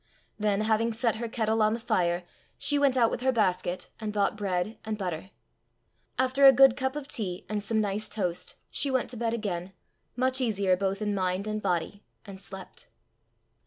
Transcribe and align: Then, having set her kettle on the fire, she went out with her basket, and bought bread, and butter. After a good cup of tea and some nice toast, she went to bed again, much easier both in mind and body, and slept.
Then, 0.39 0.61
having 0.61 0.93
set 0.93 1.17
her 1.17 1.29
kettle 1.29 1.61
on 1.61 1.73
the 1.75 1.79
fire, 1.79 2.23
she 2.57 2.79
went 2.79 2.97
out 2.97 3.11
with 3.11 3.21
her 3.21 3.31
basket, 3.31 3.91
and 3.99 4.11
bought 4.11 4.35
bread, 4.35 4.79
and 4.83 4.97
butter. 4.97 5.29
After 6.17 6.47
a 6.47 6.51
good 6.51 6.75
cup 6.75 6.95
of 6.95 7.07
tea 7.07 7.45
and 7.47 7.61
some 7.61 7.79
nice 7.79 8.09
toast, 8.09 8.55
she 8.71 8.89
went 8.89 9.11
to 9.11 9.15
bed 9.17 9.35
again, 9.35 9.73
much 10.15 10.41
easier 10.41 10.75
both 10.75 11.03
in 11.03 11.13
mind 11.13 11.45
and 11.45 11.61
body, 11.61 12.01
and 12.25 12.41
slept. 12.41 12.87